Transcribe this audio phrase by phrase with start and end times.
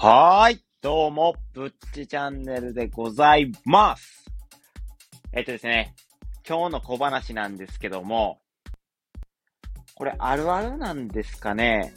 [0.00, 0.64] はーい。
[0.80, 4.30] どうも、ぶっちチャンネルでございます。
[5.32, 5.96] えっとですね、
[6.48, 8.38] 今日の小話なんですけども、
[9.96, 11.92] これあるあるなんですかね。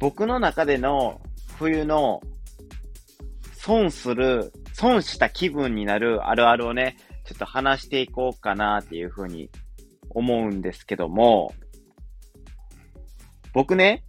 [0.00, 1.20] 僕の中での
[1.58, 2.22] 冬の
[3.52, 6.96] 損する、損した気分になるあるあるをね、
[7.26, 9.50] ちょっと話していこうかなっていうふうに
[10.08, 11.52] 思うんですけども、
[13.52, 14.04] 僕ね、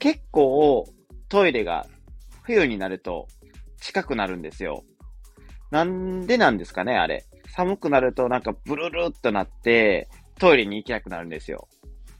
[0.00, 0.88] 結構
[1.28, 1.86] トイレが
[2.42, 3.28] 冬になると
[3.80, 4.84] 近くなるんですよ。
[5.70, 7.24] なんでなんですかね、あれ。
[7.48, 11.68] 寒くなるとなんかブルルっとなって、トイレに行きたくなるんですよ。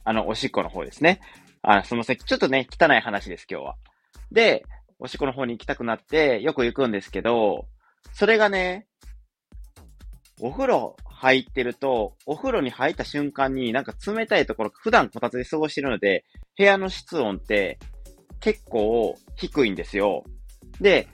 [0.03, 1.19] あの、おしっこの方ですね。
[1.61, 3.75] あ、その先、ちょっとね、汚い話です、今日は。
[4.31, 4.65] で、
[4.99, 7.67] おしっこの方に行きたくなって、よく行くんですけど、
[8.13, 8.87] それがね、
[10.41, 16.25] お風呂入ってると、お風呂に入った瞬間になんか冷たいところ、普段こたつで過ごしてるので、
[16.57, 17.79] 部屋の室温って
[18.43, 20.25] 結構低いんですよ。
[20.81, 21.07] で、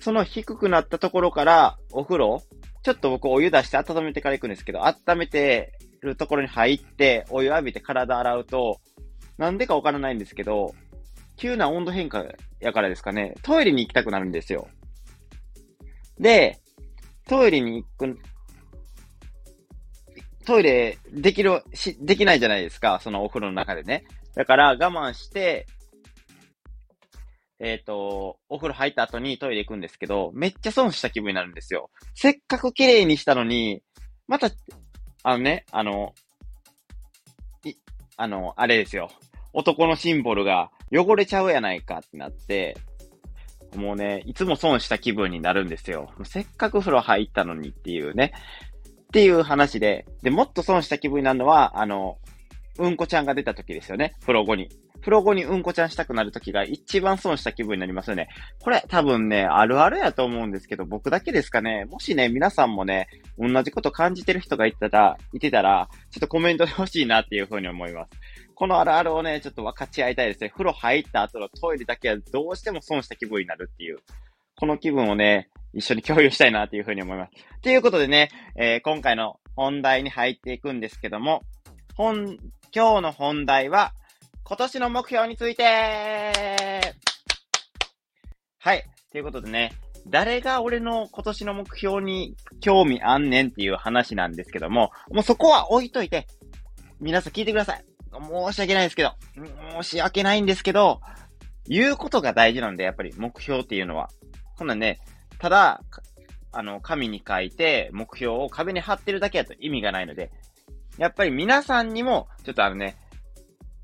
[0.00, 2.42] その低くなったところからお風呂、
[2.82, 8.80] ちょっと僕お湯出して温めてから行くんですけど、温めてるところに入って、お湯浴びて体洗うと、
[9.38, 10.74] なんでかわからないんですけど、
[11.36, 12.24] 急な温度変化
[12.58, 14.68] やからですかね、トイレに行きたくなるんですよ。
[16.18, 16.58] で、
[17.28, 18.18] トイレに行く、
[20.44, 24.04] トイレできる、し、できないじゃないですか、そのお風呂の中でね。
[24.34, 25.68] だから我慢して、
[27.64, 31.90] えっ、と、お風呂入った後にトイレ行くんですけど、めっちゃ損した気分になるんですよ。
[32.12, 33.82] せっかく綺麗にしたのに、
[34.26, 34.50] また、
[35.22, 36.12] あのね、あの、
[37.64, 37.74] い、
[38.16, 39.10] あの、あれですよ。
[39.52, 42.76] 男のシンボルが汚れちゃうやないかってなって、
[43.76, 46.10] もうね、いつも損した気分になるんですよ。
[46.24, 48.32] せっかく風呂入ったのにっていうね。
[49.02, 52.18] っていう話で、で、もっと損した気分になるのは、あの、
[52.78, 54.16] うんこちゃんが出た時ですよね。
[54.22, 54.68] 風呂後に。
[55.02, 58.28] 風呂後にうんこちゃんしたくなる時が一番損した気分になりますよね。
[58.60, 61.86] これ多分ね、あるあるやと思うんですけど、僕だけですかね。
[61.86, 68.10] もしね、皆さんもね、同じこと感じてる人がいたら、いてたら、ちょっとコメントで欲しいなっていうふうに思います。
[68.54, 70.50] このあるあるをね、ちょっと分かち合いたいですね。
[70.50, 73.98] 風呂入った後のトイレだけはどうしても損した気分になるっていう。
[74.56, 77.32] この気分をね、一緒に共有したいなっていうふうに思います。
[77.62, 81.42] ということでね、えー今回の本題に入っていくんですけども、
[81.94, 82.38] 本、
[82.74, 83.92] 今日の本題は、
[84.44, 86.94] 今年の目標について
[88.58, 88.84] はい。
[89.10, 89.72] ということでね、
[90.06, 96.26] 誰が俺の今年の目標に興味あんねんっていう話なんですけども、もうそこは置いといて、
[97.00, 97.84] 皆さん聞いてください。
[98.12, 99.14] 申し訳ないですけど、
[99.80, 101.00] 申し訳ないんですけど、
[101.66, 104.10] 言うことが大事なんで、やっぱり目標っていうのは。
[104.58, 104.98] こんなんね、
[105.38, 105.82] ただ、
[106.52, 110.30] あの、紙に書いて目標を壁に貼ってるだけだと意味がないので、
[110.98, 112.96] やっぱり皆さんにも、ちょっとあのね、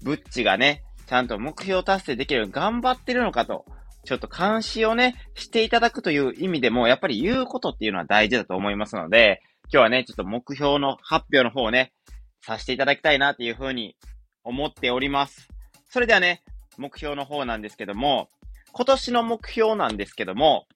[0.02, 3.64] ブッチがね、ちゃんと目標達成できるように頑張ってるのかと、
[4.04, 11.92] ちょっと監視をね、していただくという意味でも、やっぱり言うことっていうのは大事だと思いますので、今日はね、ちょっと目標の発表の方をね、
[12.40, 13.96] させていただきたいなっていうふうに
[14.44, 15.48] 思っております。
[15.90, 16.42] それではね、
[16.78, 18.28] 目標の方なんですけども、
[18.72, 20.66] 今年の目標なんですけども、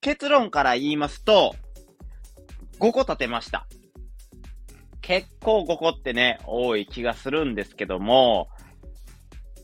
[0.00, 1.56] 結論から言いますと、
[2.78, 3.66] 5個立てました。
[5.00, 8.48] 結構5個ってね、多い気がするんですけども、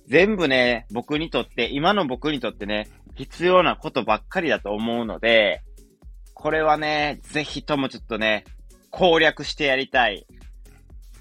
[0.07, 5.63] 全部ね、僕にとって、今の僕にとってね、必要なことばっかりだと思うので、
[6.35, 8.45] これはね、ぜひともちょっとね、
[8.91, 10.27] 攻略してやりたい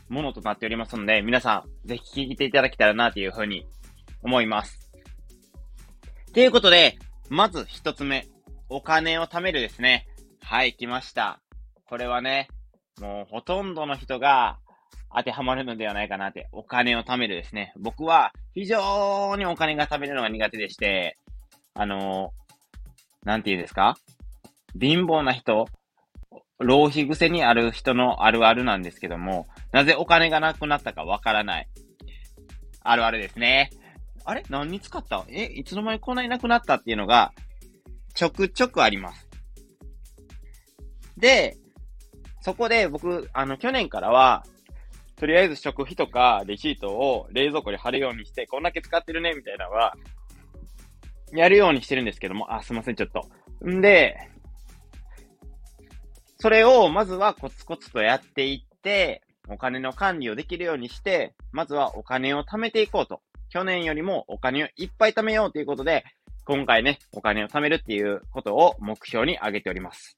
[0.10, 3.66] ものとなっておりますので、皆さん、ぜひ聞いていただけたらなというふうに
[4.22, 4.92] 思います。
[6.34, 6.98] ということで、
[7.30, 8.28] まず一つ目、
[8.70, 10.08] お金を貯めるですね。
[10.42, 11.40] はい、来ました。
[11.86, 12.48] これはね、
[13.00, 14.60] もうほとんどの人が
[15.16, 17.74] 当てはまるのではないかなって、お金を貯めるですね。
[17.80, 21.18] 僕は非常にお金が貯めるのが苦手でして、
[21.74, 22.44] あのー
[23.26, 23.98] なんて言うんですか？
[24.80, 25.70] 貧乏な人、
[26.60, 31.68] 浪費癖にある人のあるあるなんですけども、なぜお金がなくなったかわからない。
[32.82, 33.70] あるあるですね。
[34.26, 34.44] あれ？
[34.50, 35.24] 何に使った？
[35.30, 35.46] え？
[35.46, 37.32] いつの間にこんなになくなったっていうのが、
[38.14, 39.30] ちょくちょくあります。
[41.18, 41.56] で、
[42.42, 44.44] そこで僕、あの、去年からは、
[45.16, 49.96] とりあえず食費とかレシートを冷蔵庫に貼るようにして、こんだけ使ってるね、みたいなのは、
[51.32, 53.30] やるようにしてるんですけども、あ、すいません、ちょっと。
[53.68, 54.18] んで、
[56.40, 63.22] それをまずはコツコツとやっていって、お金の管理をできるようにして、まずはお金を貯めていこうと。
[63.50, 66.04] 去年よりもお金をいっぱい貯めようということで、
[66.44, 70.16] 今回ね、お金を貯めるっていうことを目標に挙げております。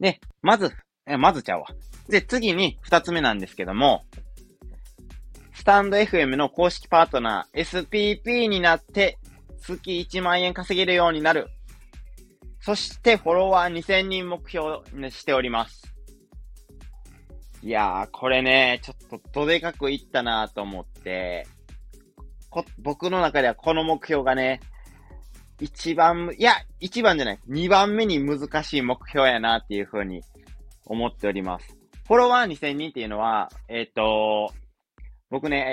[0.00, 0.72] で、まず、
[1.06, 1.66] えまずちゃうわ。
[2.08, 4.04] で、次に二つ目なんですけども、
[5.54, 9.18] スタンド FM の公式パートナー SPP になって
[9.62, 11.48] 月1万円稼げるようになる。
[12.60, 15.94] そしてフォロワー2000人目標にしております。
[17.62, 21.46] いやー、これね、ちょっとどでかくいったなと思って、
[22.50, 24.60] こ僕の中ではこの目標がね、
[25.60, 30.22] 一番、いや、一番じゃない、二番目に難しい目標やなっていうふうに
[30.84, 31.83] 思っております。
[32.06, 34.52] フォロワー2000人っていうのは、えっ、ー、と、
[35.30, 35.64] 僕ね、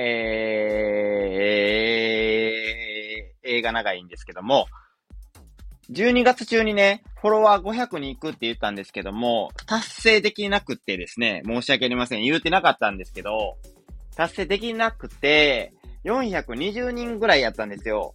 [2.63, 4.68] えー、映画長いんですけども、
[5.92, 12.24] 12月中にね、フォロワー500に行くって言ったんですけども、達成できなくてですね、申し訳ありません。
[12.24, 13.57] 言うてなかったんですけど、
[14.16, 15.74] 達成できなくて、
[16.06, 18.13] 420人ぐらいやったんですよ。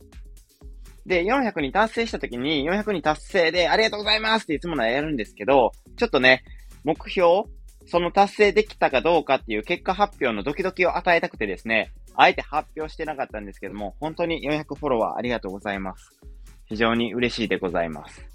[1.04, 6.44] で、400に達成した時に、400に達成で、ありがとうございますっていつものはやるんですけど、ちょっとね、
[6.82, 7.44] 目標、
[7.86, 16.18] その達成できたかどうかっていう結果発表のドキドキを与えたくてですね、あえて発表してなかったんですけども、本当に400フォロワーありがとうございます。
[16.66, 18.26] 非常に嬉しいでございます。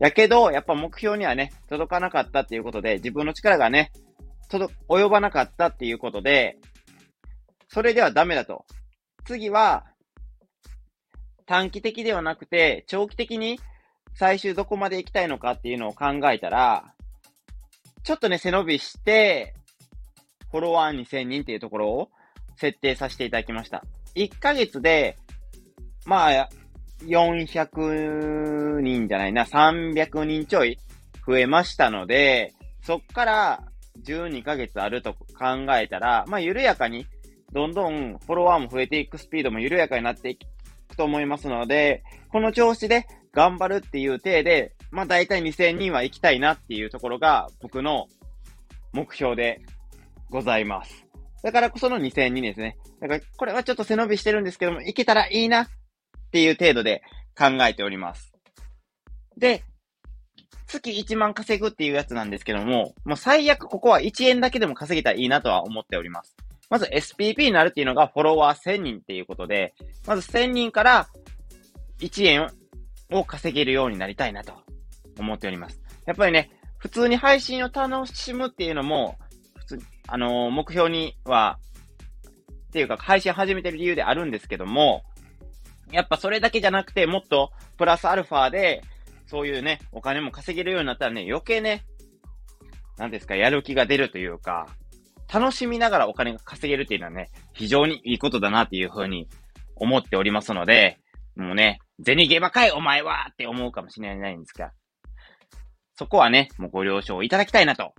[0.00, 3.92] やけど、やっぱ目標にはね、届かなかったっていうことで、自分の力がね、
[4.48, 6.58] 届、及ばなかったっていうことで、
[7.68, 8.64] それではダメだと。
[9.24, 9.84] 次は、
[11.46, 13.60] 短期的ではなくて、長期的に
[14.14, 16.94] 最終どこまで行きたいのかっていうのを考えたら、
[18.02, 19.54] ちょっとね、背伸びして、
[20.50, 22.10] フォロワー2000人っていうところを
[22.56, 23.84] 設定させていただきました。
[24.14, 25.16] 1ヶ月で、
[26.06, 26.48] まあ、
[27.04, 30.78] 400人じゃないな、300人ちょい
[31.26, 33.62] 増えましたので、そっから
[34.04, 37.06] 12ヶ月あると考えたら、まあ、緩やかに、
[37.52, 48.08] どんどんフォロワーも増えていくスピードも緩やかになっていくと思いますので、この調子で頑張るっていう体で、まあ大体2000人は行きたいなっていうところが僕の
[48.92, 49.60] 目標で
[50.30, 51.06] ございます。
[51.42, 52.76] だからこその2000人ですね。
[53.00, 55.68] だからこれはちょっと背伸びしてるんですけども、行けたらいいなっ
[56.32, 57.02] ていう程度で
[57.36, 58.32] 考えております。
[59.36, 59.64] で、
[60.66, 66.36] 月1万稼ぐっていうやつなんですけども、もう最悪ここは1円だけでも稼げたらいいなとは思っております。
[66.68, 69.74] まず SPP になるっていうのがフォロワー1000人っていうことで、
[70.06, 71.08] まず1000人から
[71.98, 72.48] 1円
[73.10, 74.52] を稼げるようになりたいなと
[75.20, 75.80] 思っております。
[76.06, 79.18] やっぱりね、普通に配信を楽しむっていうのも、
[79.56, 79.78] 普通、
[80.08, 81.58] あのー、目標には、
[82.68, 85.02] っていうか配信始めてる理由であるんですけども、
[85.92, 88.82] やっぱそれだけじゃなくて、もっとプラスアルファで、
[89.26, 91.84] そういうね、お金も稼げるようになったらね、余計ね、
[92.96, 94.68] なんですか、やる気が出るというか、
[95.32, 99.28] 楽しみながらお金が稼げるっていうのはね、非常にいいことだなっていうふうに
[99.76, 100.98] 思っておりますので、
[101.36, 104.72] もうね、銭ゲバかいお前はって思うかもしれないんですが、
[106.00, 107.92] そこはね、もうご了承いただきたいなと。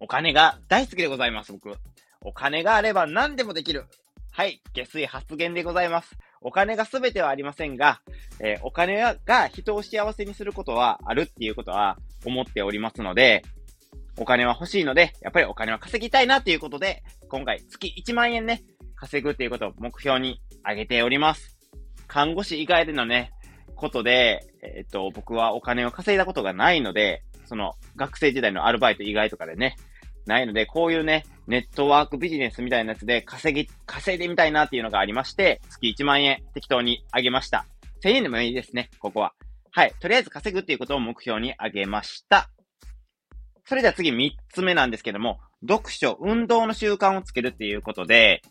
[0.00, 1.72] お金が大好きでございます、僕。
[2.20, 3.86] お金があれば何でもできる。
[4.32, 6.14] はい、下水発言でございます。
[6.42, 8.02] お金が全てはありませんが、
[8.38, 11.96] えー、お金が人を幸せにすることはあるっていうことは
[12.26, 13.42] 思っておりますので、
[14.18, 18.62] お金は欲しいので、やっぱりお金は稼ぎたいなということで、今回月1万円ね、
[18.94, 21.56] 稼ぐっていうことを目標に挙げております。
[22.08, 23.32] 看護師以外でのね、
[23.82, 29.76] ことで、えっ、と、僕はお金を稼いだことがないので、その学生時代のアルバイト以外とかでね、
[30.24, 37.66] ないので、こういうね、ネットワークビジネスみたいなやつで稼ぎ、稼いでみたいなっていうのがありまして、月1万円適当にあげました。
[38.04, 39.34] 1000円でもいいですね、ここは。
[39.72, 39.92] はい。
[39.98, 42.50] とりあえず稼ぐっていうことを目標にあげました。
[43.64, 48.42] それでは次3つ目なんですけども、読書、運動の習慣をつけるっていうことで、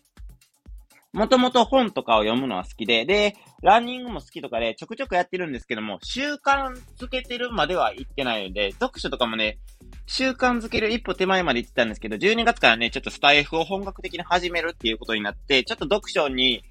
[1.13, 9.59] もともと本とかを読むのは好きで、で、ランニングも好きとかでちょくちょくやってるんですけども、習慣づけてるまでは行ってないので、読書とかもね、
[10.05, 16.63] 習慣づける一歩手前まで行ってたんですけど、12月からね、ちょっとスタイフを本格的に始めるっていうことになって、ちょっと読書に、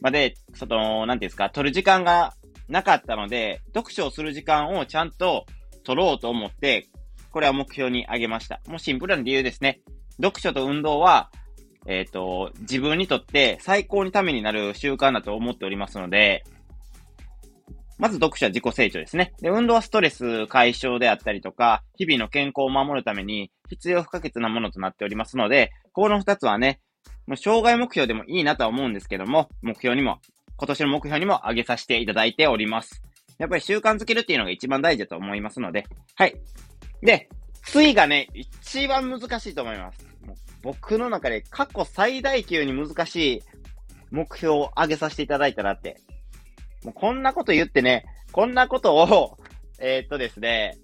[0.00, 2.34] まで、その、なんていうんですか、取る時間が
[2.68, 5.44] なかったので、読書をする時間をちゃんと
[5.82, 6.88] 取ろうと思って、
[7.30, 8.60] これは目標に挙げました。
[8.68, 9.80] もうシンプルな理由ですね。
[10.22, 11.30] 読書と運動は、
[11.88, 16.44] えっ、ー、と、自分にとって最高にためになる習慣だと思っておりますので、
[17.96, 19.32] まず読書は自己成長ですね。
[19.40, 26.78] で、運動はストレス解消であったりとか、日々の健康を守るために必要不可欠なものとなっておりますので、この二つはね、
[27.26, 30.18] もう障害目標でもいいなとは思うんですけども、目標にも、
[30.58, 33.02] 今年の目標にも上げさせていただいております。
[33.38, 36.34] やっぱり習慣づけるっていうのが一番大事だと思いますので、はい。
[37.02, 37.28] で、
[37.64, 40.06] 次がね、一番難しいと思います。
[40.62, 43.42] 僕の中で過去最大級に難しい
[44.10, 46.00] 目標を上げさせていただいたなって
[46.84, 49.38] もうこんなこと言ってね、こんなことを、
[49.80, 50.78] えー、っとですね、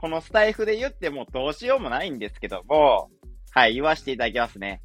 [0.00, 3.10] このスタイフで言ってもどうしようもないんですけども、
[3.50, 4.82] はい、言わせていただきますね。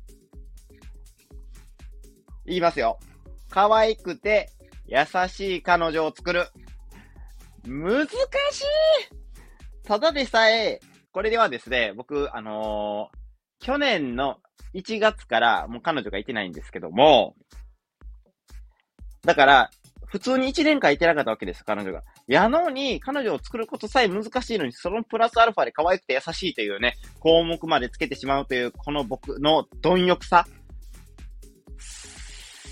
[2.45, 2.99] 言いますよ。
[3.49, 4.49] 可愛くて、
[4.85, 6.47] 優しい彼女を作る。
[7.65, 8.65] 難しい
[9.83, 10.79] ただでさえ、
[11.11, 13.11] これではですね、僕、あの、
[13.59, 14.37] 去年の
[14.73, 17.35] 1月からもう彼女がいてないんですけども、
[19.23, 19.69] だから、
[20.05, 22.03] 普通に1年間いてなかったわけです、彼女が。
[22.27, 30.47] やのに、彼女を作ることさえ難しいのに、そのプラスアルファで可愛くて優しいというね、項目までつけてしまうという、この僕の貪欲さ。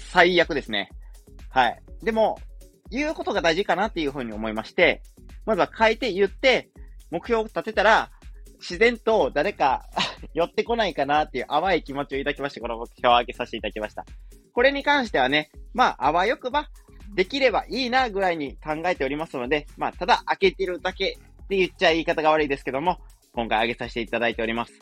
[0.10, 0.90] 最悪ですね。
[1.50, 1.82] はい。
[2.02, 2.40] でも、
[2.90, 5.04] 言うことが大事かなっていうふうに思いまして、
[5.46, 6.72] まずは書いて言って、
[7.12, 8.10] 目標を立てたら、
[8.60, 9.86] 自然と誰か
[10.34, 14.06] 寄ってこないかなっていう淡い気持ちを抱きまして、この目標を上げさせていただきました。
[14.54, 16.70] これに関してはね、まあ、あわよくば、
[17.16, 23.00] できればいいなぐらいに考えておりますので、まあ、ただ開けてるだけって言っちゃ言い方が悪いですけども、
[23.34, 24.74] 今回上げさせていただいております。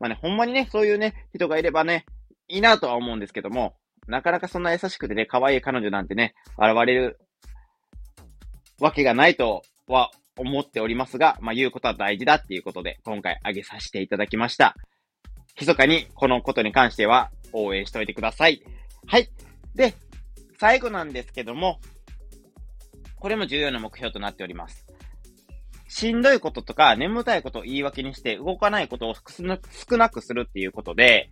[0.00, 2.06] まあね、ほんまにね、そういうね、人がいればね、
[2.48, 3.74] いいなとは思うんですけども、
[4.06, 7.18] なかなかそんな優しくてね、可愛い彼女なんてね、現れる
[8.80, 14.76] わけがないとは思っておりますが、まあ言うことは大事だっていうことで、今回上げさせていただきました。
[15.60, 18.62] 密かにこのことに関しては応援しておいてください。
[19.06, 19.28] はい。
[19.74, 19.94] で、
[20.58, 21.80] 最後なんですけども、
[23.16, 24.86] これも重要な目標となっております。
[25.88, 31.30] しんどいこととか眠たいことを言い訳にして動かないことを少なくするっていうことで、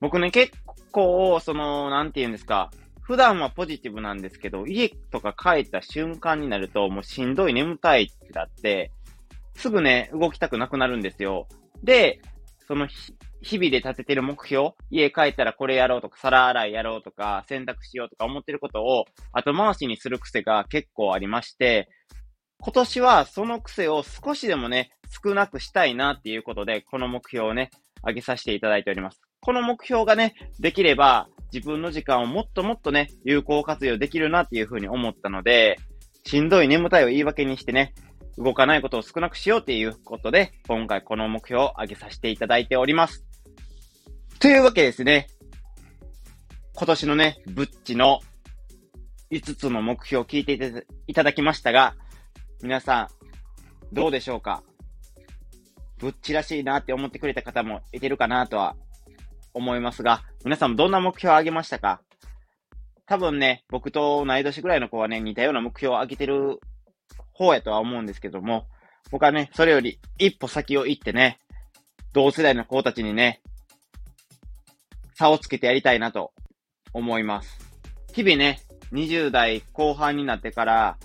[0.00, 0.52] 僕ね、結
[0.92, 2.70] 構、その、なんて言うんですか、
[3.10, 8.92] 普段はポジティブなんですけど、家とか帰った瞬間になると、もうしんどい眠たいってなって、
[9.56, 11.48] すぐね、動きたくなくなるんですよ。
[11.82, 12.20] で、
[12.68, 21.88] その日々で立ててる目標、家帰ったらこれやろうとか、皿洗いやろうとか、洗濯しようとか思ってることを後回しにする癖が結構ありまして、
[22.60, 24.92] 今年はその癖を少しでもね、
[25.24, 27.70] 少なくしたいなっていうことで、この目標をね、
[28.06, 29.20] 上げさせていただいております。
[29.40, 35.78] この目標がね、できれば、自分の時間をもっともっとね、有効活用できるなっていうふうに思ったので、
[36.24, 37.94] しんどい眠たいを言い訳にしてね、
[38.36, 43.24] 動かないことを少なくしようっていうことで、今回この目標を上げさせていただいております。
[44.38, 45.28] というわけですね。
[46.74, 48.20] 今年のね、ブッチの
[49.30, 51.94] 5つの目標を聞いていただきましたが、
[52.62, 53.08] 皆さん、
[53.94, 54.62] どうでしょうか？
[55.98, 58.76] ブッチらしいなって思ってくれた方もいてるかなとは
[59.54, 62.00] 思いますが、皆さんもどんな目標を上げましたか？
[63.06, 66.60] 多分ね、僕と同い年ぐらいの子はね、似たような目標を上げてる
[67.32, 68.66] 方やとは思うんですけども、
[69.10, 71.38] 僕はね、それより一歩先を行ってね、
[72.12, 73.42] 同世代の子たちにね、
[75.14, 76.32] 差をつけてやりたいなと
[76.92, 77.58] 思います。
[78.12, 78.60] 日々ね、
[78.92, 80.96] 20代後半になってから、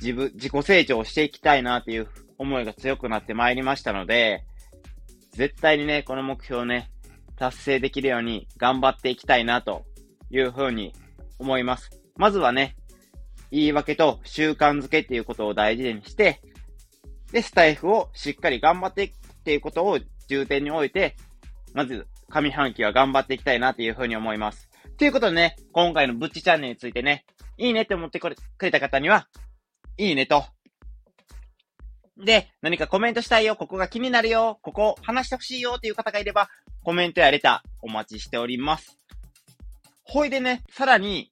[0.00, 4.44] 自分、自己成長をしていきたいなっていう思いが強くなってまいりましたので、
[5.32, 6.90] 絶対にね、この目標をね、
[7.42, 9.84] 達成できるように頑張っていきたいなと
[10.30, 10.92] いうふうに
[11.40, 11.90] 思います。
[12.14, 12.76] まずはね、
[13.50, 16.40] 言い訳と習慣づけっていうことを大事にして、
[17.32, 21.16] で、スタイフをしっかり頑張っていくっていうことを重点に置いて、
[21.74, 24.70] まず上半期は頑張っていきたいなというふうに思います。
[24.96, 27.24] ということでね、今回のブッチチャンネルについてね、
[27.58, 29.26] いいねって思ってくれた方には、
[29.98, 30.44] いいねと。
[32.24, 36.48] で、何かコメントしたいよ、ここが気になるよ、ここ話してほしいよっていう方がいれば、
[36.84, 38.98] コメントやレターお待ちしております。
[40.04, 41.30] ほいでね、さらに、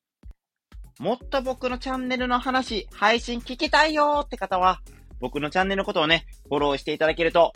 [0.99, 4.80] もっと僕のチャンネルの話、配信聞きたいよーって方は、
[5.19, 7.52] 僕のチャンネルのことをね、フォローしていただけると、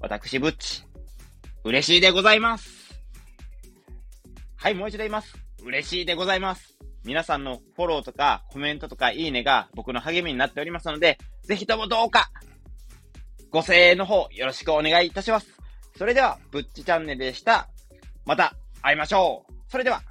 [0.00, 0.84] 私、ブッチ、
[1.64, 3.00] 嬉しいでございます。
[4.56, 5.34] はい、もう一度言います。
[5.62, 6.78] 嬉しいでございます。
[7.04, 12.30] 皆さんのフォローとかコメントとかいいねが僕の励みになっておりますので、ぜひともどうか、
[13.50, 15.63] ご声援の方よろしくお願いいたします。
[15.96, 17.68] それでは、ぶっちチャンネルでした。
[18.26, 19.52] また会いましょう。
[19.68, 20.02] それでは。